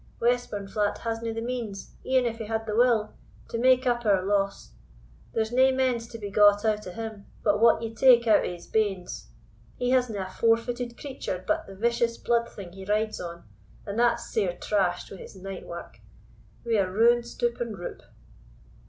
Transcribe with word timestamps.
Westburnflat 0.19 0.97
hasna 0.97 1.31
the 1.31 1.43
means, 1.43 1.91
e'en 2.03 2.25
if 2.25 2.39
he 2.39 2.45
had 2.45 2.65
the 2.65 2.75
will, 2.75 3.13
to 3.47 3.59
make 3.59 3.85
up 3.85 4.03
our 4.03 4.23
loss; 4.25 4.71
there's 5.31 5.51
nae 5.51 5.69
mends 5.69 6.07
to 6.07 6.17
be 6.17 6.31
got 6.31 6.65
out 6.65 6.87
o' 6.87 6.91
him, 6.91 7.27
but 7.43 7.59
what 7.59 7.83
ye 7.83 7.93
take 7.93 8.25
out 8.25 8.43
o' 8.43 8.51
his 8.51 8.65
banes. 8.65 9.27
He 9.77 9.91
hasna 9.91 10.21
a 10.27 10.31
four 10.31 10.57
footed 10.57 10.97
creature 10.97 11.43
but 11.45 11.67
the 11.67 11.75
vicious 11.75 12.17
blood 12.17 12.49
thing 12.49 12.71
he 12.73 12.83
rides 12.83 13.21
on, 13.21 13.43
and 13.85 13.99
that's 13.99 14.27
sair 14.33 14.57
trash'd 14.59 15.11
wi' 15.11 15.17
his 15.17 15.35
night 15.35 15.67
wark. 15.67 15.99
We 16.65 16.79
are 16.79 16.91
ruined 16.91 17.27
stoop 17.27 17.61
and 17.61 17.77
roop." 17.77 18.01